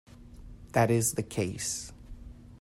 That 0.71 0.89
is 0.89 1.13
the 1.13 1.21
case. 1.21 1.91